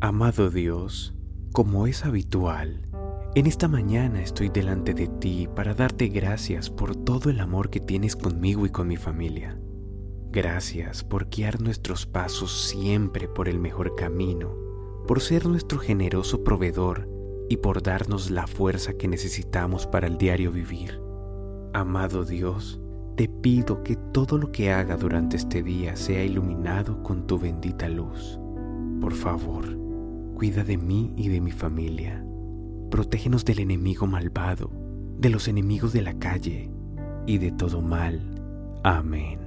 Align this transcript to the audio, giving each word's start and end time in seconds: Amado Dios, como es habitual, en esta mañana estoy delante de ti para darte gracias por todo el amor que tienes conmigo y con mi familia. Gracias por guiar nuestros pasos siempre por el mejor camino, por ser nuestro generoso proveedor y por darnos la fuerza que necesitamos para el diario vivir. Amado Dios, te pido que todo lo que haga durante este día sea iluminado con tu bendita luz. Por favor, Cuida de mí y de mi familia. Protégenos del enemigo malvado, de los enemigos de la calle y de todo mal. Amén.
Amado 0.00 0.50
Dios, 0.50 1.14
como 1.54 1.86
es 1.86 2.04
habitual, 2.04 2.82
en 3.34 3.46
esta 3.46 3.66
mañana 3.66 4.20
estoy 4.20 4.50
delante 4.50 4.92
de 4.92 5.06
ti 5.06 5.48
para 5.56 5.72
darte 5.72 6.08
gracias 6.08 6.68
por 6.68 6.94
todo 6.94 7.30
el 7.30 7.40
amor 7.40 7.70
que 7.70 7.80
tienes 7.80 8.14
conmigo 8.14 8.66
y 8.66 8.68
con 8.68 8.88
mi 8.88 8.98
familia. 8.98 9.56
Gracias 10.30 11.02
por 11.02 11.30
guiar 11.30 11.62
nuestros 11.62 12.04
pasos 12.04 12.68
siempre 12.68 13.26
por 13.26 13.48
el 13.48 13.58
mejor 13.58 13.94
camino, 13.94 14.54
por 15.08 15.22
ser 15.22 15.46
nuestro 15.46 15.78
generoso 15.78 16.44
proveedor 16.44 17.08
y 17.48 17.56
por 17.56 17.82
darnos 17.82 18.30
la 18.30 18.46
fuerza 18.46 18.98
que 18.98 19.08
necesitamos 19.08 19.86
para 19.86 20.08
el 20.08 20.18
diario 20.18 20.52
vivir. 20.52 21.00
Amado 21.72 22.26
Dios, 22.26 22.82
te 23.16 23.30
pido 23.30 23.82
que 23.82 23.96
todo 23.96 24.36
lo 24.36 24.52
que 24.52 24.72
haga 24.72 24.98
durante 24.98 25.38
este 25.38 25.62
día 25.62 25.96
sea 25.96 26.22
iluminado 26.22 27.02
con 27.02 27.26
tu 27.26 27.38
bendita 27.38 27.88
luz. 27.88 28.38
Por 29.00 29.14
favor, 29.14 29.85
Cuida 30.36 30.64
de 30.64 30.76
mí 30.76 31.14
y 31.16 31.28
de 31.28 31.40
mi 31.40 31.50
familia. 31.50 32.22
Protégenos 32.90 33.46
del 33.46 33.60
enemigo 33.60 34.06
malvado, 34.06 34.70
de 35.18 35.30
los 35.30 35.48
enemigos 35.48 35.94
de 35.94 36.02
la 36.02 36.18
calle 36.18 36.70
y 37.26 37.38
de 37.38 37.52
todo 37.52 37.80
mal. 37.80 38.20
Amén. 38.84 39.45